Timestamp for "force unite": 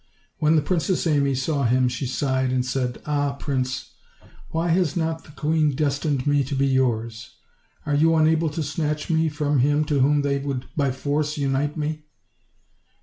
10.89-11.77